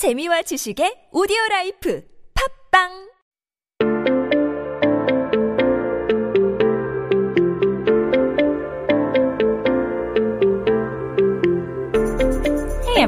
재미와 0.00 0.40
지식의 0.48 1.12
오디오 1.12 1.36
라이프. 1.50 2.00
팝빵 2.32 3.09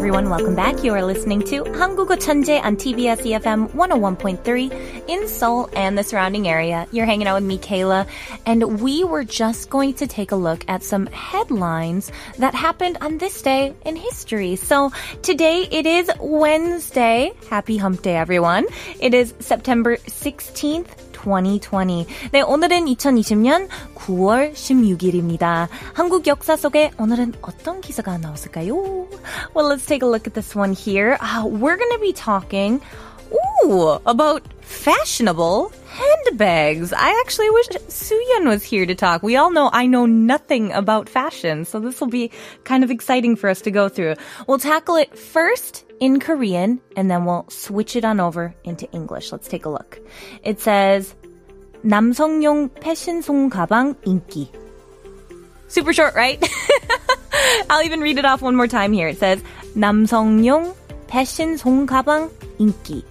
everyone, 0.02 0.28
welcome 0.28 0.56
back. 0.56 0.82
You 0.82 0.92
are 0.94 1.04
listening 1.04 1.42
to 1.42 1.62
Hangugo 1.62 2.16
Chanje 2.16 2.60
on 2.60 2.74
TBS 2.74 3.20
EFM 3.20 3.70
101.3 3.70 5.08
in 5.08 5.28
Seoul 5.28 5.70
and 5.74 5.96
the 5.96 6.02
surrounding 6.02 6.48
area. 6.48 6.88
You're 6.90 7.06
hanging 7.06 7.28
out 7.28 7.36
with 7.36 7.44
me, 7.44 7.56
Kayla, 7.56 8.08
and 8.44 8.80
we 8.80 9.04
were 9.04 9.22
just 9.22 9.70
going 9.70 9.94
to 9.94 10.08
take 10.08 10.32
a 10.32 10.34
look 10.34 10.64
at 10.66 10.82
some 10.82 11.06
headlines 11.06 12.10
that 12.38 12.52
happened 12.52 12.98
on 13.00 13.18
this 13.18 13.42
day 13.42 13.76
in 13.86 13.94
history. 13.94 14.56
So 14.56 14.90
today 15.22 15.68
it 15.70 15.86
is 15.86 16.10
Wednesday. 16.18 17.30
Happy 17.48 17.76
hump 17.76 18.02
day, 18.02 18.16
everyone. 18.16 18.66
It 18.98 19.14
is 19.14 19.32
September 19.38 19.98
16th, 19.98 21.11
2020. 21.21 22.05
네, 22.31 22.41
오늘은 22.41 22.85
2020년 22.85 23.67
9월 23.95 24.53
16일입니다. 24.53 25.67
한국 25.93 26.27
역사 26.27 26.55
속에 26.55 26.91
오늘은 26.97 27.33
어떤 27.41 27.81
기사가 27.81 28.17
나왔을까요? 28.17 29.07
Well, 29.55 29.69
let's 29.69 29.85
take 29.85 30.01
a 30.01 30.09
look 30.09 30.27
at 30.27 30.33
this 30.33 30.55
one 30.55 30.73
here. 30.73 31.17
Uh, 31.19 31.45
we're 31.45 31.77
going 31.77 31.91
to 31.91 31.99
be 31.99 32.13
talking 32.13 32.81
ooh, 33.63 33.99
about 34.05 34.43
fashionable 34.61 35.71
handbags. 35.87 36.93
I 36.93 37.19
actually 37.25 37.49
wish 37.49 37.67
Suyeon 37.87 38.47
was 38.47 38.63
here 38.63 38.85
to 38.85 38.95
talk. 38.95 39.23
We 39.23 39.35
all 39.35 39.51
know 39.51 39.69
I 39.71 39.87
know 39.87 40.05
nothing 40.05 40.71
about 40.71 41.09
fashion, 41.09 41.65
so 41.65 41.79
this 41.79 41.99
will 41.99 42.07
be 42.07 42.31
kind 42.63 42.83
of 42.83 42.91
exciting 42.91 43.35
for 43.35 43.49
us 43.49 43.61
to 43.61 43.71
go 43.71 43.89
through. 43.89 44.15
We'll 44.47 44.59
tackle 44.59 44.95
it 44.95 45.17
first 45.17 45.85
in 46.01 46.19
Korean, 46.19 46.79
and 46.95 47.09
then 47.09 47.25
we'll 47.25 47.45
switch 47.49 47.95
it 47.95 48.05
on 48.05 48.19
over 48.19 48.53
into 48.63 48.89
English. 48.91 49.31
Let's 49.31 49.47
take 49.47 49.65
a 49.65 49.69
look. 49.69 49.99
It 50.43 50.59
says, 50.59 51.15
남성용 51.85 52.69
패션송 52.81 53.49
가방 53.49 53.95
인기. 54.05 54.49
Super 55.67 55.93
short, 55.93 56.15
right? 56.15 56.41
I'll 57.69 57.83
even 57.83 58.01
read 58.01 58.17
it 58.17 58.25
off 58.25 58.41
one 58.41 58.55
more 58.55 58.67
time 58.67 58.93
here. 58.93 59.07
It 59.07 59.19
says, 59.19 59.41
남성용 59.75 60.73
패션송 61.07 61.87
가방 61.87 62.29
인기. 62.59 63.03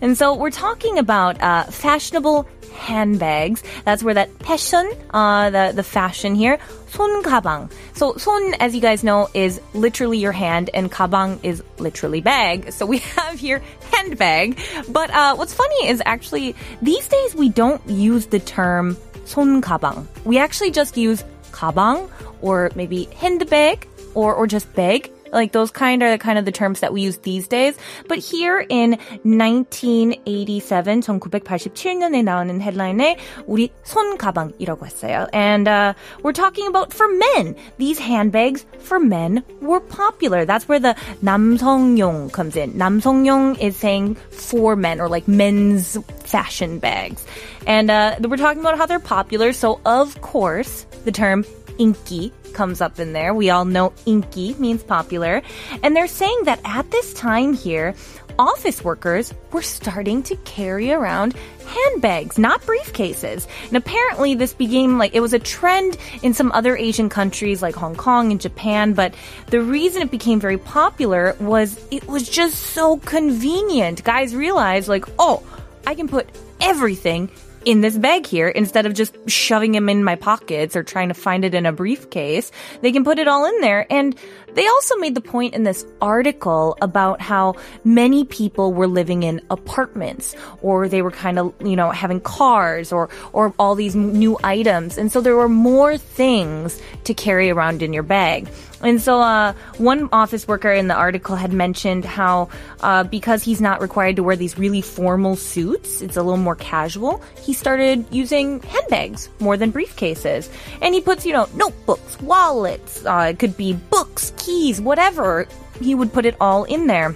And 0.00 0.16
so 0.16 0.34
we're 0.34 0.50
talking 0.50 0.98
about 0.98 1.40
uh, 1.42 1.64
fashionable 1.64 2.46
handbags. 2.76 3.62
That's 3.84 4.02
where 4.02 4.14
that 4.14 4.38
passion, 4.38 4.90
uh, 5.10 5.50
the, 5.50 5.72
the 5.74 5.82
fashion 5.82 6.34
here, 6.34 6.58
손 6.88 7.22
가방. 7.22 7.70
So 7.94 8.14
손, 8.14 8.54
as 8.60 8.74
you 8.74 8.80
guys 8.80 9.02
know, 9.02 9.28
is 9.34 9.60
literally 9.74 10.18
your 10.18 10.32
hand 10.32 10.70
and 10.74 10.90
가방 10.92 11.40
is 11.42 11.62
literally 11.78 12.20
bag. 12.20 12.72
So 12.72 12.86
we 12.86 12.98
have 12.98 13.38
here 13.38 13.62
handbag. 13.92 14.58
But 14.88 15.10
uh, 15.10 15.34
what's 15.36 15.54
funny 15.54 15.88
is 15.88 16.02
actually 16.04 16.54
these 16.82 17.08
days 17.08 17.34
we 17.34 17.48
don't 17.48 17.80
use 17.88 18.26
the 18.26 18.40
term 18.40 18.96
손 19.24 19.62
가방. 19.62 20.06
We 20.24 20.38
actually 20.38 20.70
just 20.70 20.96
use 20.96 21.24
가방 21.52 22.08
or 22.42 22.70
maybe 22.74 23.08
handbag 23.16 23.88
or, 24.14 24.34
or 24.34 24.46
just 24.46 24.72
bag. 24.74 25.10
Like 25.32 25.52
those 25.52 25.70
kind 25.70 26.02
are 26.02 26.16
kind 26.18 26.38
of 26.38 26.44
the 26.44 26.52
terms 26.52 26.80
that 26.80 26.92
we 26.92 27.02
use 27.02 27.18
these 27.18 27.48
days. 27.48 27.76
But 28.08 28.18
here 28.18 28.64
in 28.68 28.98
1987, 29.24 31.02
1987년에 31.02 32.22
나오는 32.22 32.60
헤드라인에 32.60 33.18
우리 33.46 33.70
손 33.84 34.16
가방이라고 34.16 34.86
했어요. 34.86 35.28
And 35.32 35.68
uh, 35.68 35.94
we're 36.22 36.32
talking 36.32 36.66
about 36.68 36.92
for 36.92 37.08
men. 37.08 37.56
These 37.78 37.98
handbags 37.98 38.64
for 38.78 38.98
men 38.98 39.42
were 39.60 39.80
popular. 39.80 40.44
That's 40.44 40.68
where 40.68 40.78
the 40.80 40.94
남성용 41.22 42.32
comes 42.32 42.56
in. 42.56 42.72
남성용 42.74 43.58
is 43.60 43.76
saying 43.76 44.16
for 44.30 44.76
men 44.76 45.00
or 45.00 45.08
like 45.08 45.26
men's 45.28 45.98
fashion 46.24 46.78
bags. 46.78 47.24
And 47.66 47.90
uh, 47.90 48.16
we're 48.22 48.36
talking 48.36 48.60
about 48.60 48.78
how 48.78 48.86
they're 48.86 49.00
popular. 49.00 49.52
So 49.52 49.80
of 49.84 50.20
course, 50.20 50.86
the 51.04 51.12
term 51.12 51.44
inki 51.77 52.31
comes 52.53 52.81
up 52.81 52.99
in 52.99 53.13
there. 53.13 53.33
We 53.33 53.49
all 53.49 53.65
know 53.65 53.93
inky 54.05 54.53
means 54.55 54.83
popular. 54.83 55.41
And 55.83 55.95
they're 55.95 56.07
saying 56.07 56.41
that 56.45 56.59
at 56.65 56.91
this 56.91 57.13
time 57.13 57.53
here, 57.53 57.95
office 58.37 58.83
workers 58.83 59.33
were 59.51 59.61
starting 59.61 60.23
to 60.23 60.35
carry 60.37 60.91
around 60.91 61.35
handbags, 61.65 62.37
not 62.37 62.61
briefcases. 62.61 63.47
And 63.67 63.77
apparently 63.77 64.35
this 64.35 64.53
became 64.53 64.97
like, 64.97 65.13
it 65.13 65.19
was 65.19 65.33
a 65.33 65.39
trend 65.39 65.97
in 66.23 66.33
some 66.33 66.51
other 66.51 66.75
Asian 66.75 67.09
countries 67.09 67.61
like 67.61 67.75
Hong 67.75 67.95
Kong 67.95 68.31
and 68.31 68.41
Japan, 68.41 68.93
but 68.93 69.13
the 69.47 69.61
reason 69.61 70.01
it 70.01 70.11
became 70.11 70.39
very 70.39 70.57
popular 70.57 71.35
was 71.39 71.79
it 71.91 72.07
was 72.07 72.27
just 72.27 72.55
so 72.57 72.97
convenient. 72.97 74.03
Guys 74.03 74.35
realized 74.35 74.87
like, 74.87 75.05
oh, 75.19 75.43
I 75.85 75.95
can 75.95 76.07
put 76.07 76.27
everything 76.59 77.29
in 77.65 77.81
this 77.81 77.97
bag 77.97 78.25
here 78.25 78.47
instead 78.47 78.85
of 78.85 78.93
just 78.93 79.15
shoving 79.29 79.71
them 79.71 79.89
in 79.89 80.03
my 80.03 80.15
pockets 80.15 80.75
or 80.75 80.83
trying 80.83 81.09
to 81.09 81.13
find 81.13 81.45
it 81.45 81.53
in 81.53 81.65
a 81.65 81.71
briefcase. 81.71 82.51
They 82.81 82.91
can 82.91 83.03
put 83.03 83.19
it 83.19 83.27
all 83.27 83.45
in 83.45 83.61
there. 83.61 83.85
And 83.91 84.17
they 84.53 84.67
also 84.67 84.97
made 84.97 85.15
the 85.15 85.21
point 85.21 85.53
in 85.53 85.63
this 85.63 85.85
article 86.01 86.77
about 86.81 87.21
how 87.21 87.55
many 87.83 88.25
people 88.25 88.73
were 88.73 88.87
living 88.87 89.23
in 89.23 89.41
apartments 89.49 90.35
or 90.61 90.89
they 90.89 91.01
were 91.01 91.11
kind 91.11 91.39
of, 91.39 91.53
you 91.63 91.75
know, 91.75 91.91
having 91.91 92.19
cars 92.19 92.91
or, 92.91 93.09
or 93.31 93.53
all 93.57 93.75
these 93.75 93.95
new 93.95 94.37
items. 94.43 94.97
And 94.97 95.11
so 95.11 95.21
there 95.21 95.35
were 95.35 95.49
more 95.49 95.97
things 95.97 96.81
to 97.05 97.13
carry 97.13 97.49
around 97.49 97.81
in 97.81 97.93
your 97.93 98.03
bag. 98.03 98.49
And 98.83 99.01
so, 99.01 99.21
uh, 99.21 99.53
one 99.77 100.09
office 100.11 100.47
worker 100.47 100.71
in 100.71 100.87
the 100.87 100.95
article 100.95 101.35
had 101.35 101.53
mentioned 101.53 102.05
how, 102.05 102.49
uh, 102.81 103.03
because 103.03 103.43
he's 103.43 103.61
not 103.61 103.81
required 103.81 104.15
to 104.15 104.23
wear 104.23 104.35
these 104.35 104.57
really 104.57 104.81
formal 104.81 105.35
suits, 105.35 106.01
it's 106.01 106.17
a 106.17 106.23
little 106.23 106.37
more 106.37 106.55
casual, 106.55 107.23
he 107.41 107.53
started 107.53 108.05
using 108.11 108.61
handbags 108.63 109.29
more 109.39 109.57
than 109.57 109.71
briefcases. 109.71 110.49
And 110.81 110.95
he 110.95 111.01
puts, 111.01 111.25
you 111.25 111.33
know, 111.33 111.47
notebooks, 111.53 112.19
wallets, 112.21 113.05
uh, 113.05 113.27
it 113.29 113.39
could 113.39 113.55
be 113.55 113.73
books, 113.73 114.33
keys, 114.37 114.81
whatever. 114.81 115.47
He 115.79 115.95
would 115.95 116.13
put 116.13 116.25
it 116.25 116.35
all 116.39 116.63
in 116.65 116.87
there. 116.87 117.15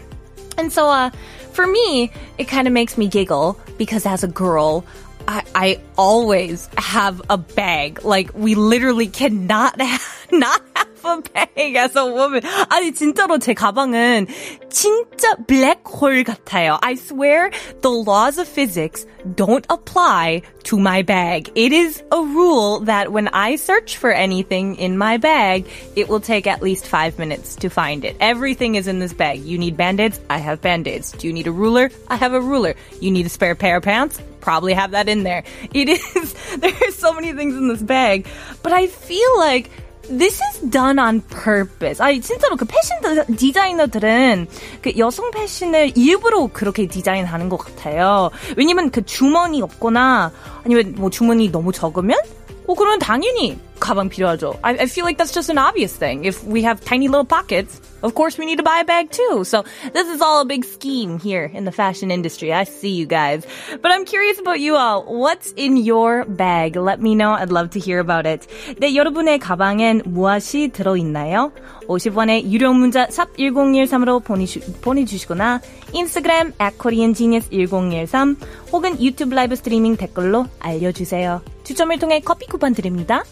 And 0.57 0.71
so, 0.71 0.89
uh, 0.89 1.09
for 1.51 1.65
me, 1.65 2.11
it 2.37 2.45
kind 2.45 2.67
of 2.67 2.73
makes 2.73 2.97
me 2.97 3.07
giggle 3.07 3.59
because 3.77 4.05
as 4.05 4.23
a 4.23 4.27
girl, 4.27 4.85
I, 5.27 5.43
I 5.55 5.81
always 5.97 6.69
have 6.77 7.21
a 7.29 7.37
bag. 7.37 8.03
Like, 8.03 8.31
we 8.33 8.55
literally 8.55 9.07
cannot 9.07 9.79
not 10.31 10.61
have 11.04 11.19
a 11.19 11.22
bag 11.32 11.76
as 11.76 11.97
a 11.97 12.04
woman. 12.06 12.42
아니, 12.70 12.92
진짜로 12.92 13.38
제 13.38 13.54
가방은 13.54 14.26
진짜 14.69 15.34
black홀 15.47 16.25
같아요. 16.25 16.78
I 16.82 16.94
swear 16.94 17.50
the 17.82 17.91
laws 17.91 18.38
of 18.38 18.48
physics 18.48 19.06
don't 19.34 19.66
apply 19.69 20.42
to 20.64 20.78
my 20.78 21.03
bag. 21.03 21.50
It 21.54 21.72
is 21.72 22.03
a 22.12 22.22
rule 22.22 22.81
that 22.81 23.12
when 23.12 23.28
I 23.28 23.56
search 23.56 23.97
for 23.97 24.10
anything 24.10 24.76
in 24.76 24.97
my 24.97 25.16
bag, 25.16 25.66
it 25.97 26.08
will 26.08 26.20
take 26.20 26.47
at 26.47 26.62
least 26.62 26.86
five 26.86 27.19
minutes 27.19 27.56
to 27.56 27.69
find 27.69 28.04
it. 28.04 28.16
Everything 28.20 28.76
is 28.76 28.86
in 28.86 28.98
this 28.98 29.12
bag. 29.12 29.41
You 29.41 29.58
need 29.58 29.76
band-aids? 29.76 30.20
I 30.31 30.38
have 30.38 30.60
band-aids. 30.60 31.12
Do 31.12 31.26
you 31.26 31.32
need 31.32 31.47
a 31.47 31.53
ruler? 31.53 31.91
I 32.08 32.16
have 32.16 32.32
a 32.32 32.41
ruler. 32.41 32.75
You 33.00 33.10
need 33.10 33.26
a 33.26 33.31
spare 33.31 33.54
pair 33.54 33.76
of 33.76 33.82
pants? 33.82 34.20
Probably 34.41 34.72
have 34.72 34.92
that 34.92 35.08
in 35.08 35.22
there. 35.22 35.44
It 35.75 35.88
is, 35.91 36.56
there's 36.56 36.97
so 36.97 37.12
many 37.12 37.32
things 37.32 37.54
in 37.54 37.69
this 37.69 37.82
bag, 37.82 38.26
but 38.62 38.72
I 38.72 38.86
feel 38.86 39.38
like 39.38 39.70
This 40.07 40.41
is 40.41 40.69
done 40.69 40.99
on 40.99 41.21
purpose. 41.21 42.01
아니 42.01 42.21
진짜로 42.21 42.55
그 42.55 42.66
패션 42.66 43.35
디자이너들은 43.35 44.47
그 44.81 44.93
여성 44.97 45.31
패션을 45.31 45.93
일부러 45.95 46.47
그렇게 46.51 46.88
디자인하는 46.88 47.49
것 47.49 47.57
같아요. 47.57 48.29
왜냐면 48.57 48.91
그 48.91 49.03
주머니 49.05 49.61
없거나 49.61 50.31
아니면 50.63 50.94
뭐 50.97 51.09
주머니 51.09 51.51
너무 51.51 51.71
적으면 51.71 52.17
어 52.66 52.75
그러면 52.75 52.98
당연히 52.98 53.58
가방 53.81 54.08
필요하죠. 54.08 54.58
I, 54.62 54.75
I 54.75 54.86
feel 54.86 55.04
like 55.04 55.19
that's 55.19 55.32
just 55.32 55.50
an 55.50 55.58
obvious 55.58 55.97
thing. 55.97 56.25
If 56.25 56.44
we 56.44 56.62
have 56.62 56.84
tiny 56.84 57.08
little 57.08 57.25
pockets, 57.25 57.81
of 58.03 58.14
course 58.14 58.38
we 58.38 58.47
need 58.47 58.58
to 58.58 58.62
buy 58.62 58.78
a 58.81 58.84
bag 58.84 59.10
too. 59.10 59.42
So 59.44 59.64
this 59.92 60.06
is 60.06 60.20
all 60.20 60.42
a 60.42 60.44
big 60.44 60.64
scheme 60.64 61.19
here 61.19 61.50
in 61.53 61.64
the 61.64 61.72
fashion 61.72 62.11
industry. 62.12 62.52
I 62.52 62.64
see 62.64 62.90
you 62.90 63.06
guys. 63.06 63.44
But 63.82 63.90
I'm 63.90 64.05
curious 64.05 64.38
about 64.38 64.61
you 64.61 64.76
all. 64.76 65.02
What's 65.02 65.52
in 65.56 65.78
your 65.78 66.25
bag? 66.26 66.76
Let 66.76 67.00
me 67.00 67.14
know. 67.14 67.32
I'd 67.32 67.50
love 67.50 67.70
to 67.70 67.81
hear 67.81 67.99
about 67.99 68.26
it. 68.26 68.46
네, 68.78 68.94
여러분의 68.94 69.38
가방엔 69.40 70.02
무엇이 70.05 70.69
들어있나요? 70.69 71.52
50원의 71.88 72.50
유료 72.52 72.72
문자 72.72 73.06
샵 73.11 73.34
1013으로 73.37 74.22
보내주, 74.22 74.61
보내주시거나 74.82 75.61
인스타그램 75.93 76.52
at 76.61 76.78
koreangenius1013 76.78 78.37
혹은 78.72 79.02
유튜브 79.02 79.34
라이브 79.34 79.56
스트리밍 79.56 79.96
댓글로 79.96 80.46
알려주세요. 80.61 81.43
추첨을 81.64 81.99
통해 81.99 82.20
커피 82.20 82.46
쿠폰 82.46 82.75
드립니다. 82.75 83.25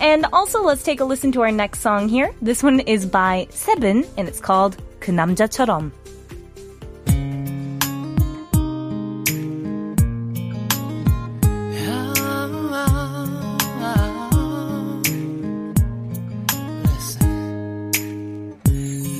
And 0.00 0.26
also, 0.32 0.62
let's 0.62 0.82
take 0.82 1.00
a 1.00 1.04
listen 1.04 1.30
to 1.32 1.42
our 1.42 1.52
next 1.52 1.80
song 1.80 2.08
here. 2.08 2.32
This 2.40 2.64
one 2.64 2.80
is 2.86 3.04
by 3.04 3.46
Seven, 3.50 4.06
and 4.16 4.28
it's 4.28 4.40
called 4.40 4.76
그 4.98 5.10
남자처럼. 5.10 5.92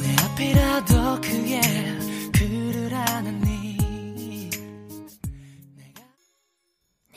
내 0.01 0.17
앞이라도 0.25 1.21
그게 1.21 1.61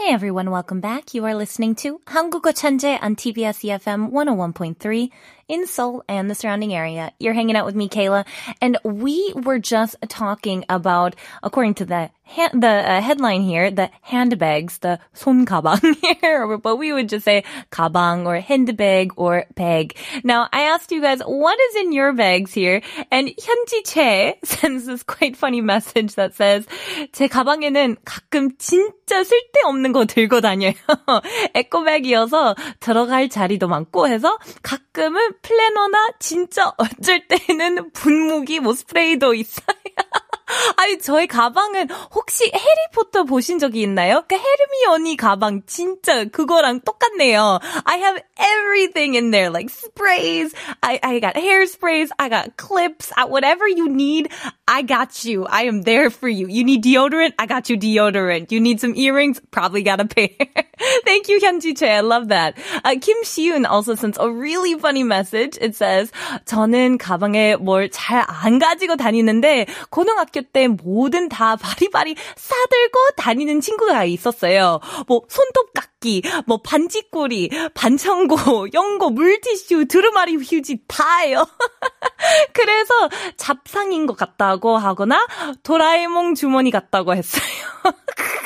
Hey 0.07 0.11
everyone, 0.11 0.50
welcome 0.50 0.79
back. 0.79 1.13
You 1.13 1.25
are 1.25 1.35
listening 1.35 1.75
to 1.75 2.00
한국어 2.05 2.51
천재 2.53 2.97
on 3.01 3.15
TBS 3.15 3.63
EFM 3.63 4.11
101.3 4.11 5.09
in 5.47 5.67
Seoul 5.67 6.03
and 6.07 6.29
the 6.29 6.35
surrounding 6.35 6.73
area. 6.73 7.11
You're 7.19 7.33
hanging 7.33 7.55
out 7.55 7.65
with 7.65 7.75
me, 7.75 7.89
Kayla, 7.89 8.25
and 8.61 8.77
we 8.83 9.33
were 9.35 9.59
just 9.59 9.95
talking 10.07 10.65
about, 10.69 11.15
according 11.41 11.75
to 11.75 11.85
the 11.85 12.09
ha- 12.25 12.50
the 12.53 12.67
uh, 12.67 13.01
headline 13.01 13.41
here, 13.41 13.69
the 13.69 13.89
handbags, 14.01 14.79
the 14.79 15.00
손가방 15.15 15.81
here, 16.21 16.57
but 16.57 16.77
we 16.77 16.94
would 16.94 17.09
just 17.09 17.25
say 17.25 17.44
가방 17.71 18.25
or 18.25 18.39
handbag 18.39 19.13
or 19.17 19.45
bag. 19.55 19.95
Now, 20.23 20.47
I 20.51 20.63
asked 20.73 20.91
you 20.91 21.01
guys, 21.01 21.19
what 21.19 21.59
is 21.59 21.75
in 21.75 21.91
your 21.91 22.13
bags 22.13 22.53
here? 22.53 22.81
And 23.11 23.27
현지 23.27 23.85
Che 23.85 24.35
sends 24.44 24.85
this 24.85 25.03
quite 25.03 25.35
funny 25.35 25.61
message 25.61 26.15
that 26.15 26.35
says, 26.35 26.65
제 27.11 27.27
가방에는 27.27 27.97
가끔 28.05 28.57
진짜 28.57 29.23
쓸데없는 29.23 29.91
거 29.91 30.05
들고 30.05 30.41
다녀요. 30.41 30.73
에코백이어서 31.53 32.55
들어갈 32.79 33.29
자리도 33.29 33.67
많고 33.67 34.07
해서 34.07 34.38
가끔은 34.61 35.33
플래너나 35.43 36.12
진짜 36.19 36.73
어쩔 36.79 37.26
때는 37.26 37.90
분무기 37.93 38.61
뭐 38.61 38.75
스프레이도 38.75 39.35
있어요. 39.35 39.76
아니, 40.77 41.00
저희 41.00 41.27
가방은 41.27 41.89
혹시 42.13 42.51
해리포터 42.53 43.23
보신 43.23 43.59
적이 43.59 43.81
있나요? 43.81 44.23
그 44.27 44.35
헤르미온이 44.35 45.17
가방 45.17 45.61
진짜 45.65 46.25
그거랑 46.25 46.81
똑같네요. 46.81 47.59
I 47.85 47.97
have 48.00 48.21
everything 48.38 49.15
in 49.15 49.31
there, 49.31 49.50
like 49.50 49.69
sprays. 49.69 50.53
I, 50.81 51.00
I 51.03 51.19
got 51.19 51.35
hairsprays. 51.35 52.09
I 52.19 52.29
got 52.29 52.57
clips. 52.57 53.11
Whatever 53.27 53.67
you 53.67 53.89
need, 53.89 54.29
I 54.67 54.81
got 54.81 55.25
you. 55.25 55.45
I 55.45 55.63
am 55.63 55.83
there 55.83 56.09
for 56.09 56.27
you. 56.27 56.47
You 56.47 56.63
need 56.63 56.83
deodorant? 56.83 57.33
I 57.39 57.45
got 57.45 57.69
you 57.69 57.77
deodorant. 57.77 58.51
You 58.51 58.59
need 58.59 58.79
some 58.79 58.95
earrings? 58.95 59.41
Probably 59.51 59.83
got 59.83 60.00
a 60.01 60.05
pair. 60.05 60.29
Thank 61.05 61.29
you, 61.29 61.39
Hyunji 61.39 61.77
Che. 61.77 61.89
I 61.89 62.01
love 62.01 62.29
that. 62.29 62.57
Uh, 62.83 62.95
Kim 63.00 63.17
Shiun 63.23 63.65
also 63.67 63.95
sends 63.95 64.17
a 64.19 64.29
really 64.29 64.75
funny 64.77 65.03
message. 65.03 65.57
It 65.61 65.75
says, 65.75 66.11
저는 66.45 66.97
가방에 66.97 67.55
뭘 67.57 67.89
잘 67.89 68.25
안 68.27 68.59
가지고 68.59 68.95
다니는데 68.95 69.67
고등학교 69.89 70.41
때 70.52 70.68
뭐든 70.68 71.28
다 71.28 71.56
바리바리 71.56 72.14
싸들고 72.36 72.98
다니는 73.16 73.60
친구가 73.60 74.04
있었어요. 74.04 74.80
뭐 75.06 75.22
손톱깎이, 75.28 76.22
뭐 76.46 76.60
반지꼬리, 76.62 77.50
반창고, 77.74 78.36
연고, 78.74 79.10
물티슈, 79.10 79.86
두루마리 79.86 80.36
휴지 80.36 80.80
다예요. 80.86 81.46
그래서 82.52 82.94
잡상인 83.36 84.06
것 84.06 84.16
같다고 84.16 84.76
하거나 84.76 85.26
도라에몽 85.62 86.34
주머니 86.34 86.70
같다고 86.70 87.14
했어요. 87.14 87.42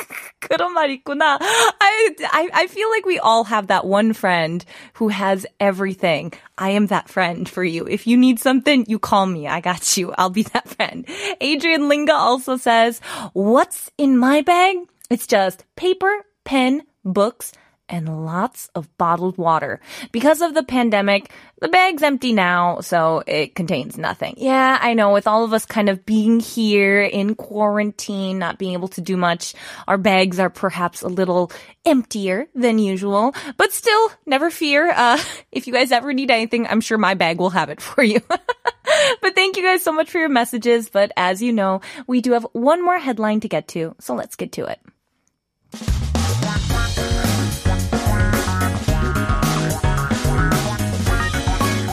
그런 0.42 0.74
말 0.74 0.89
있구나. 0.92 1.38
I, 1.42 2.15
I, 2.31 2.50
I 2.54 2.68
feel 2.68 2.89
like 2.89 3.06
we 3.06 3.19
all 3.19 3.44
have 3.45 3.68
that 3.68 3.86
one 3.86 4.13
friend 4.13 4.63
who 4.94 5.09
has 5.09 5.45
everything. 5.59 6.33
I 6.57 6.69
am 6.71 6.88
that 6.88 7.09
friend 7.09 7.48
for 7.48 7.63
you. 7.63 7.88
If 7.88 8.07
you 8.07 8.18
need 8.18 8.39
something, 8.39 8.86
you 8.88 9.00
call 9.00 9.25
me. 9.25 9.48
I 9.48 9.62
got 9.62 9.98
you. 9.98 10.13
I'll 10.18 10.30
be 10.30 10.44
that 10.54 10.68
friend. 10.68 11.06
Adrian 11.42 11.89
Linga 11.89 12.13
also 12.13 12.57
says, 12.57 13.00
what's 13.33 13.92
in 13.98 14.18
my 14.18 14.42
bag? 14.42 14.77
It's 15.09 15.27
just 15.27 15.63
paper, 15.75 16.25
pen, 16.44 16.83
books, 17.06 17.51
and 17.93 18.25
lots 18.25 18.71
of 18.75 18.89
bottled 18.97 19.37
water. 19.37 19.79
Because 20.11 20.41
of 20.41 20.55
the 20.55 20.65
pandemic, 20.65 21.31
the 21.61 21.69
bag's 21.69 22.03
empty 22.03 22.33
now, 22.33 22.81
so 22.81 23.23
it 23.27 23.55
contains 23.55 23.99
nothing. 23.99 24.35
Yeah, 24.39 24.79
I 24.81 24.94
know 24.94 25.12
with 25.12 25.27
all 25.29 25.44
of 25.44 25.53
us 25.53 25.67
kind 25.67 25.91
of 25.91 26.05
being 26.06 26.41
here 26.41 27.03
in 27.03 27.35
quarantine, 27.35 28.39
not 28.39 28.59
being 28.59 28.73
able 28.73 28.89
to 28.89 29.03
do 29.03 29.17
much, 29.17 29.55
our 29.87 29.99
bags 29.99 30.41
are 30.41 30.50
perhaps 30.50 31.03
a 31.03 31.09
little 31.09 31.53
emptier 31.85 32.49
than 32.55 32.79
usual, 32.79 33.35
but 33.59 33.73
still, 33.73 34.11
never 34.25 34.50
fear. 34.50 34.91
Uh, 34.91 35.23
if 35.53 35.67
you 35.67 35.73
guys 35.73 35.93
ever 35.93 36.12
need 36.15 36.31
anything, 36.31 36.67
I'm 36.67 36.81
sure 36.81 36.97
my 36.97 37.15
bag 37.15 37.39
will 37.39 37.50
have 37.50 37.69
it 37.69 37.81
for 37.83 38.03
you. 38.03 38.21
but 38.29 39.35
thank 39.35 39.59
you 39.59 39.62
guys 39.62 39.83
so 39.83 39.93
much 39.93 40.11
for 40.11 40.19
your 40.19 40.31
messages. 40.31 40.89
But 40.89 41.12
as 41.17 41.43
you 41.43 41.53
know, 41.53 41.83
we 42.06 42.23
do 42.23 42.33
have 42.33 42.47
one 42.53 42.83
more 42.83 42.99
headline 42.99 43.41
to 43.41 43.49
get 43.49 43.69
to, 43.69 43.94
so 44.00 44.15
let's 44.15 44.37
get 44.37 44.53
to 44.53 44.65
it. 44.65 44.81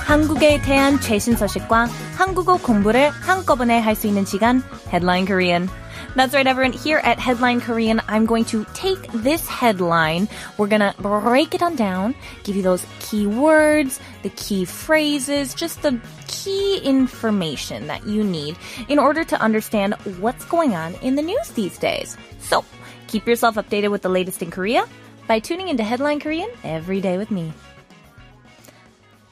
한국에 0.08 0.60
대한 0.62 1.00
최신 1.00 1.36
소식과 1.36 1.88
한국어 2.16 2.56
공부를 2.56 3.10
한꺼번에 3.10 3.78
할 3.78 3.94
수 3.94 4.06
있는 4.06 4.24
시간 4.24 4.62
Headline 4.90 5.26
Korean. 5.26 5.68
That's 6.16 6.32
right, 6.32 6.46
everyone. 6.46 6.72
Here 6.72 7.00
at 7.02 7.18
Headline 7.18 7.60
Korean, 7.60 8.00
I'm 8.06 8.24
going 8.24 8.44
to 8.46 8.64
take 8.74 9.10
this 9.10 9.48
headline. 9.48 10.28
We're 10.58 10.68
going 10.68 10.80
to 10.80 10.94
break 11.00 11.54
it 11.54 11.62
on 11.62 11.74
down, 11.74 12.14
give 12.44 12.54
you 12.54 12.62
those 12.62 12.86
key 13.00 13.26
words, 13.26 13.98
the 14.22 14.30
key 14.30 14.64
phrases, 14.64 15.54
just 15.54 15.82
the 15.82 15.98
key 16.28 16.78
information 16.84 17.88
that 17.88 18.06
you 18.06 18.22
need 18.22 18.56
in 18.88 19.00
order 19.00 19.24
to 19.24 19.40
understand 19.40 19.94
what's 20.20 20.44
going 20.44 20.76
on 20.76 20.94
in 21.02 21.16
the 21.16 21.22
news 21.22 21.50
these 21.56 21.78
days. 21.78 22.16
So, 22.38 22.64
keep 23.08 23.26
yourself 23.26 23.56
updated 23.56 23.90
with 23.90 24.02
the 24.02 24.08
latest 24.08 24.40
in 24.40 24.52
Korea 24.52 24.86
by 25.26 25.40
tuning 25.40 25.68
into 25.68 25.82
Headline 25.82 26.20
Korean 26.20 26.50
every 26.62 27.00
day 27.00 27.18
with 27.18 27.32
me. 27.32 27.52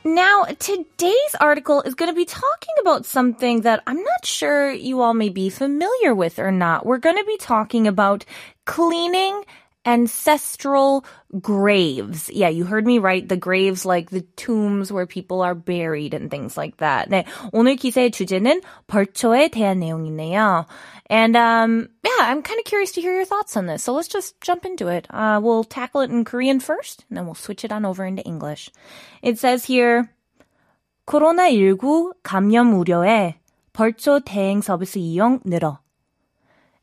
Now, 0.07 0.45
today's 0.45 1.35
article 1.41 1.81
is 1.81 1.93
going 1.93 2.09
to 2.09 2.15
be 2.15 2.23
talking 2.23 2.73
about 2.79 3.05
something 3.05 3.61
that 3.61 3.83
I'm 3.85 4.01
not 4.01 4.25
sure 4.25 4.71
you 4.71 5.01
all 5.01 5.13
may 5.13 5.27
be 5.27 5.49
familiar 5.49 6.15
with 6.15 6.39
or 6.39 6.49
not. 6.49 6.85
We're 6.85 6.97
going 6.97 7.17
to 7.17 7.25
be 7.25 7.35
talking 7.35 7.89
about 7.89 8.23
cleaning 8.63 9.43
ancestral 9.86 11.04
graves. 11.40 12.30
Yeah, 12.30 12.48
you 12.48 12.64
heard 12.64 12.86
me 12.86 12.98
right. 12.98 13.26
The 13.28 13.36
graves 13.36 13.84
like 13.84 14.10
the 14.10 14.22
tombs 14.36 14.92
where 14.92 15.06
people 15.06 15.42
are 15.42 15.54
buried 15.54 16.14
and 16.14 16.30
things 16.30 16.56
like 16.56 16.76
that. 16.78 17.08
네, 17.10 17.26
오늘 17.52 17.76
기사의 17.76 18.12
주제는 18.12 18.62
벌초에 18.86 19.48
대한 19.48 19.80
내용이네요. 19.80 20.66
And 21.10 21.36
um, 21.36 21.88
yeah, 22.04 22.30
I'm 22.30 22.42
kind 22.42 22.58
of 22.58 22.64
curious 22.64 22.92
to 22.92 23.00
hear 23.00 23.14
your 23.14 23.24
thoughts 23.24 23.56
on 23.56 23.66
this. 23.66 23.82
So 23.82 23.92
let's 23.92 24.08
just 24.08 24.40
jump 24.40 24.64
into 24.64 24.88
it. 24.88 25.06
Uh, 25.10 25.40
we'll 25.42 25.64
tackle 25.64 26.00
it 26.02 26.10
in 26.10 26.24
Korean 26.24 26.60
first, 26.60 27.04
and 27.08 27.18
then 27.18 27.26
we'll 27.26 27.34
switch 27.34 27.64
it 27.64 27.72
on 27.72 27.84
over 27.84 28.04
into 28.04 28.22
English. 28.22 28.70
It 29.20 29.38
says 29.38 29.64
here, 29.64 30.08
코로나19 31.06 32.12
감염 32.22 32.72
우려에 32.78 33.34
벌초 33.72 34.20
대행 34.24 34.62
서비스 34.62 34.98
이용 34.98 35.40
늘어. 35.44 35.80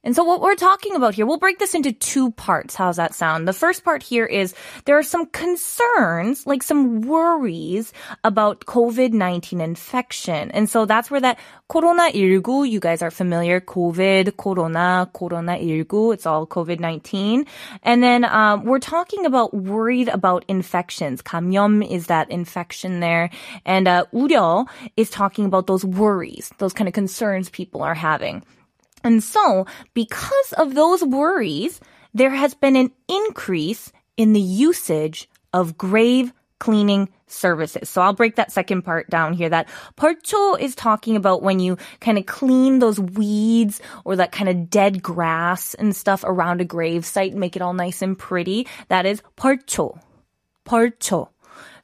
And 0.04 0.16
so 0.16 0.24
what 0.24 0.40
we're 0.40 0.56
talking 0.56 0.96
about 0.96 1.14
here, 1.14 1.26
we'll 1.26 1.38
break 1.38 1.60
this 1.60 1.76
into 1.76 1.92
two 1.92 2.32
parts. 2.32 2.74
How's 2.74 2.96
that 2.96 3.14
sound? 3.14 3.50
The 3.50 3.54
first 3.54 3.84
part 3.84 4.02
here 4.02 4.26
is 4.26 4.56
there 4.86 4.98
are 4.98 5.04
some 5.04 5.26
concerns, 5.26 6.48
like 6.48 6.64
some 6.64 7.02
worries 7.02 7.92
about 8.24 8.62
COVID-19 8.62 9.62
infection. 9.62 10.52
And 10.52 10.70
so 10.70 10.86
that's 10.86 11.12
where 11.12 11.20
that 11.20 11.38
Corona-19, 11.68 12.70
you 12.70 12.80
guys 12.80 13.02
are 13.02 13.12
familiar, 13.12 13.60
COVID, 13.60 14.38
Corona, 14.38 15.10
Corona-19, 15.14 16.14
it's 16.14 16.26
all 16.26 16.48
COVID-19. 16.48 17.46
And 17.84 18.02
then 18.02 18.24
um, 18.24 18.64
we're 18.64 18.80
talking 18.80 19.26
about 19.26 19.54
worried 19.54 20.08
about 20.08 20.46
infections. 20.48 21.22
감염 21.22 21.84
is 21.84 22.08
that 22.08 22.32
infection 22.32 23.02
there. 23.02 23.30
And 23.66 23.86
uh, 23.86 24.06
우려 24.14 24.66
is 24.96 25.10
talking 25.10 25.44
about 25.44 25.68
those 25.68 25.84
worries, 25.84 26.54
those 26.58 26.72
kind 26.72 26.88
of 26.88 26.94
concerns 26.94 27.50
people 27.50 27.84
are 27.84 27.96
having. 27.96 28.44
And 29.05 29.23
so, 29.23 29.67
because 29.93 30.53
of 30.57 30.75
those 30.75 31.05
worries, 31.05 31.81
there 32.15 32.31
has 32.31 32.55
been 32.55 32.77
an 32.77 32.91
increase 33.09 33.93
in 34.17 34.33
the 34.33 34.41
usage 34.41 35.29
of 35.53 35.77
grave 35.79 36.33
cleaning 36.59 37.11
services. 37.27 37.91
So 37.91 38.01
I'll 38.01 38.15
break 38.15 38.37
that 38.37 38.53
second 38.53 38.83
part 38.83 39.11
down 39.11 39.35
here. 39.35 39.49
That 39.49 39.69
parcho 39.97 40.55
is 40.55 40.75
talking 40.75 41.17
about 41.17 41.43
when 41.43 41.61
you 41.61 41.77
kind 42.01 42.17
of 42.17 42.25
clean 42.27 42.79
those 42.79 42.99
weeds 42.99 43.81
or 44.05 44.17
that 44.17 44.33
kind 44.33 44.49
of 44.49 44.71
dead 44.71 45.03
grass 45.03 45.75
and 45.75 45.95
stuff 45.95 46.25
around 46.25 46.61
a 46.61 46.65
grave 46.65 47.05
site 47.05 47.33
and 47.33 47.41
make 47.41 47.57
it 47.57 47.63
all 47.63 47.75
nice 47.75 48.01
and 48.01 48.19
pretty. 48.19 48.67
That 48.89 49.05
is 49.05 49.23
parcho. 49.37 50.01
parcho. 50.65 51.31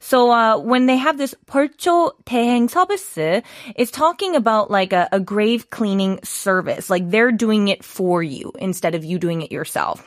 So 0.00 0.30
uh, 0.30 0.58
when 0.58 0.86
they 0.86 0.96
have 0.96 1.18
this 1.18 1.34
벌초 1.46 2.12
대행 2.24 2.68
서비스, 2.68 3.42
it's 3.74 3.90
talking 3.90 4.36
about 4.36 4.70
like 4.70 4.92
a, 4.92 5.08
a 5.12 5.20
grave 5.20 5.70
cleaning 5.70 6.20
service. 6.24 6.90
Like 6.90 7.10
they're 7.10 7.32
doing 7.32 7.68
it 7.68 7.84
for 7.84 8.22
you 8.22 8.52
instead 8.58 8.94
of 8.94 9.04
you 9.04 9.18
doing 9.18 9.42
it 9.42 9.52
yourself. 9.52 10.04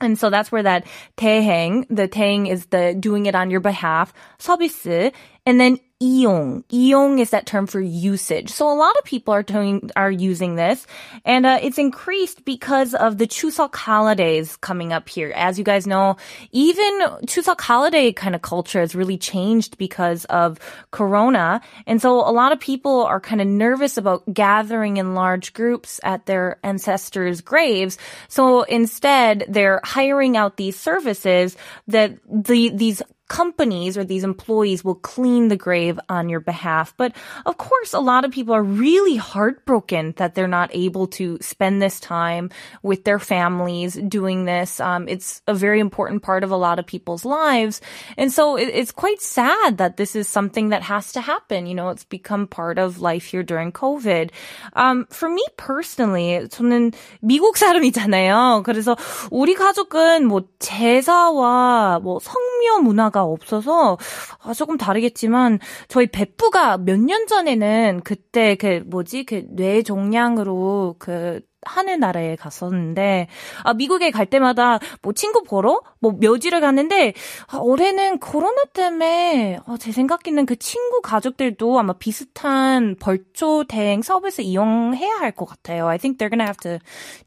And 0.00 0.18
so 0.18 0.30
that's 0.30 0.52
where 0.52 0.62
that 0.62 0.86
대행, 1.16 1.84
the 1.90 2.06
대행 2.06 2.46
is 2.46 2.66
the 2.66 2.94
doing 2.94 3.26
it 3.26 3.34
on 3.34 3.50
your 3.50 3.60
behalf, 3.60 4.12
서비스, 4.38 5.12
and 5.44 5.60
then 5.60 5.78
이용. 6.02 6.62
이용 6.70 7.18
is 7.18 7.30
that 7.30 7.44
term 7.44 7.66
for 7.66 7.80
usage. 7.80 8.50
So 8.50 8.70
a 8.70 8.78
lot 8.78 8.96
of 8.98 9.04
people 9.04 9.34
are 9.34 9.42
doing, 9.42 9.90
are 9.96 10.10
using 10.10 10.54
this 10.54 10.86
and 11.24 11.44
uh, 11.44 11.58
it's 11.60 11.78
increased 11.78 12.44
because 12.44 12.94
of 12.94 13.18
the 13.18 13.26
Chuseok 13.26 13.74
holidays 13.74 14.56
coming 14.56 14.92
up 14.92 15.08
here. 15.08 15.32
As 15.34 15.58
you 15.58 15.64
guys 15.64 15.88
know, 15.88 16.16
even 16.52 17.00
Chuseok 17.26 17.60
holiday 17.60 18.12
kind 18.12 18.36
of 18.36 18.42
culture 18.42 18.78
has 18.78 18.94
really 18.94 19.18
changed 19.18 19.76
because 19.76 20.24
of 20.26 20.60
Corona. 20.92 21.60
And 21.86 22.00
so 22.00 22.20
a 22.20 22.30
lot 22.30 22.52
of 22.52 22.60
people 22.60 23.02
are 23.02 23.20
kind 23.20 23.40
of 23.40 23.48
nervous 23.48 23.96
about 23.96 24.22
gathering 24.32 24.98
in 24.98 25.14
large 25.14 25.52
groups 25.52 25.98
at 26.04 26.26
their 26.26 26.60
ancestors' 26.62 27.40
graves. 27.40 27.98
So 28.28 28.62
instead, 28.62 29.46
they're 29.48 29.80
hiring 29.82 30.36
out 30.36 30.56
these 30.56 30.78
services 30.78 31.56
that 31.88 32.18
the, 32.28 32.68
these 32.70 33.02
companies 33.32 33.96
or 33.96 34.04
these 34.04 34.24
employees 34.24 34.82
will 34.82 34.96
clean 34.96 35.48
the 35.48 35.56
grave 35.56 36.00
on 36.08 36.28
your 36.28 36.40
behalf. 36.40 36.94
But 36.96 37.14
of 37.44 37.58
course, 37.58 37.92
a 37.92 38.00
lot 38.00 38.24
of 38.24 38.32
people 38.32 38.54
are 38.54 38.62
really 38.62 39.16
heartbroken 39.16 40.14
that 40.16 40.34
they're 40.34 40.48
not 40.48 40.70
able 40.72 41.06
to 41.20 41.38
spend 41.40 41.80
this 41.80 42.00
time 42.00 42.50
with 42.82 43.04
their 43.04 43.18
families 43.18 43.94
doing 43.94 44.46
this. 44.46 44.80
Um, 44.80 45.06
it's 45.08 45.42
a 45.46 45.54
very 45.54 45.78
important 45.78 46.22
part 46.22 46.42
of 46.42 46.50
a 46.50 46.56
lot 46.56 46.78
of 46.78 46.86
people's 46.86 47.24
lives. 47.24 47.80
And 48.16 48.32
so 48.32 48.56
it, 48.56 48.70
it's 48.72 48.92
quite 48.92 49.20
sad 49.20 49.76
that 49.76 49.96
this 49.96 50.16
is 50.16 50.26
something 50.26 50.70
that 50.70 50.82
has 50.82 51.12
to 51.12 51.20
happen. 51.20 51.66
You 51.66 51.74
know, 51.74 51.90
it's 51.90 52.04
become 52.04 52.46
part 52.46 52.78
of 52.78 53.00
life 53.00 53.26
here 53.26 53.42
during 53.42 53.72
COVID. 53.72 54.30
Um, 54.72 55.06
for 55.10 55.28
me 55.28 55.44
personally, 55.56 56.48
저는 56.48 56.94
미국 57.22 57.56
사람이잖아요. 57.56 58.62
그래서 58.64 58.96
우리 59.30 59.54
가족은 59.54 60.24
뭐 60.24 60.48
제사와 60.58 62.00
뭐 62.02 62.18
성묘 62.20 62.82
문화가 62.82 63.18
없어서 63.23 63.97
아, 64.43 64.53
조금 64.53 64.77
다르겠지만 64.77 65.59
저희 65.87 66.07
베프가 66.07 66.77
몇 66.79 66.97
년 66.99 67.27
전에는 67.27 68.01
그때 68.03 68.55
그 68.55 68.83
뭐지? 68.87 69.25
그 69.25 69.43
뇌종양으로 69.51 70.95
그 70.99 71.41
하늘나라에 71.65 72.35
갔었는데 72.37 73.27
아 73.63 73.73
미국에 73.73 74.11
갈 74.11 74.25
때마다 74.25 74.79
뭐 75.01 75.13
친구 75.13 75.43
보러 75.43 75.81
뭐 75.99 76.11
묘지를 76.11 76.61
갔는데 76.61 77.13
아, 77.47 77.57
올해는 77.57 78.19
코로나 78.19 78.63
때문에 78.73 79.59
아, 79.65 79.77
제 79.79 79.91
생각에는 79.91 80.45
그 80.45 80.55
친구 80.55 81.01
가족들도 81.01 81.79
아마 81.79 81.93
비슷한 81.93 82.95
벌초 82.99 83.65
대행 83.67 84.01
서비스 84.01 84.41
이용해야 84.41 85.15
할 85.19 85.33
것 85.33 85.45
같아요. 85.45 85.87
I 85.87 85.97
think 85.97 86.17
they're 86.17 86.29
gonna 86.29 86.45
have 86.45 86.59
to 86.61 86.79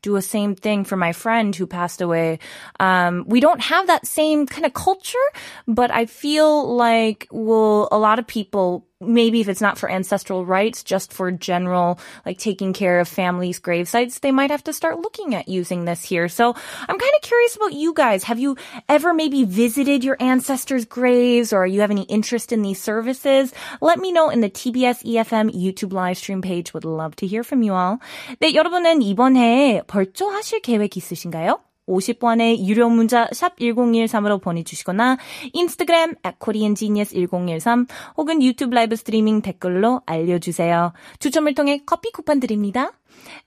do 0.03 0.17
a 0.17 0.23
same 0.23 0.55
thing 0.55 0.85
for 0.85 0.97
my 0.97 1.13
friend 1.13 1.55
who 1.57 1.67
passed 1.67 2.01
away. 2.01 2.39
Um, 2.79 3.25
we 3.27 3.41
don't 3.41 3.61
have 3.61 3.87
that 3.89 4.07
same 4.07 4.47
kind 4.47 4.65
of 4.65 4.73
culture, 4.75 5.27
but 5.67 5.91
I 5.91 6.07
feel 6.07 6.77
like 6.77 7.27
will 7.31 7.89
a 7.91 7.99
lot 7.99 8.19
of 8.19 8.27
people 8.27 8.87
maybe 9.00 9.42
if 9.42 9.50
it's 9.50 9.62
not 9.62 9.78
for 9.78 9.90
ancestral 9.90 10.46
rites, 10.46 10.84
just 10.84 11.12
for 11.12 11.32
general, 11.32 12.00
like 12.26 12.38
taking 12.38 12.72
care 12.72 13.00
of 13.00 13.08
families' 13.08 13.60
grave 13.60 13.88
sites, 13.88 14.20
they 14.20 14.32
might 14.32 14.52
have 14.52 14.64
to 14.66 14.74
start 14.74 15.00
looking 15.00 15.34
at 15.36 15.48
using 15.48 15.86
this 15.86 16.04
here. 16.04 16.30
So 16.30 16.54
I'm 16.54 17.00
kind 17.00 17.16
of 17.18 17.22
curious 17.22 17.56
about 17.56 17.74
you 17.74 17.94
guys. 17.94 18.24
Have 18.24 18.40
you 18.40 18.56
ever 18.88 19.14
maybe 19.14 19.44
visited 19.44 20.04
your 20.04 20.18
ancestors' 20.20 20.86
graves 20.86 21.52
or 21.52 21.66
you 21.66 21.82
have 21.82 21.92
any 21.92 22.04
interest 22.04 22.52
in 22.52 22.62
these 22.62 22.82
services? 22.82 23.54
Let 23.82 24.00
me 24.00 24.12
know 24.12 24.30
in 24.30 24.42
the 24.42 24.50
TBS 24.50 25.04
EFM 25.04 25.52
YouTube 25.52 25.94
live 25.94 26.18
stream 26.18 26.42
page. 26.42 26.74
Would 26.74 26.86
love 26.86 27.16
to 27.18 27.28
hear 27.28 27.44
from 27.44 27.64
you 27.64 27.74
all. 27.74 28.00
네, 28.40 28.54
여러분은 28.54 29.02
이번 29.02 29.36
해에 29.36 29.82
벌초하실 29.88 30.62
계획 30.62 30.96
있으신가요? 30.98 31.60
50번의 31.87 32.65
유료 32.67 32.89
문자 32.89 33.29
샵 33.33 33.59
1013으로 33.59 34.41
보내주시거나 34.41 35.19
인스타그램 35.53 36.15
at 36.25 36.39
koreangenius1013 36.39 37.87
혹은 38.17 38.43
유튜브 38.43 38.75
라이브 38.75 38.97
스트리밍 38.97 39.43
댓글로 39.43 40.03
알려주세요. 40.07 40.93
추첨을 41.19 41.55
통해 41.55 41.83
커피 41.87 42.11
쿠폰 42.13 42.41
드립니다. 42.41 42.93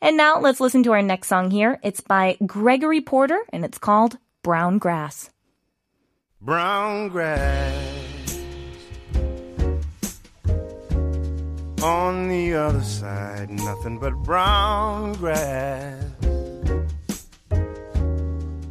And 0.02 0.18
now 0.18 0.40
let's 0.40 0.60
listen 0.60 0.84
to 0.84 0.92
our 0.92 1.04
next 1.04 1.28
song 1.28 1.52
here. 1.52 1.80
It's 1.84 2.02
by 2.02 2.38
Gregory 2.46 3.02
Porter 3.02 3.40
and 3.52 3.64
it's 3.64 3.78
called 3.80 4.18
Brown 4.44 4.80
Grass. 4.80 5.30
Brown 6.42 7.10
grass 7.10 8.00
on 11.84 12.28
the 12.30 12.54
other 12.54 12.82
side, 12.82 13.50
nothing 13.50 14.00
but 14.00 14.14
brown 14.24 15.14
grass. 15.14 16.19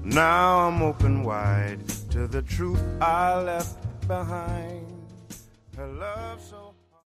Now 0.08 0.60
I'm 0.60 0.80
open 0.80 1.22
wide 1.22 1.86
to 2.12 2.26
the 2.26 2.40
truth 2.40 2.82
I 2.98 3.42
left 3.42 3.76
behind. 4.08 4.86
Her 5.76 5.86
love 5.86 6.40
so 6.40 6.67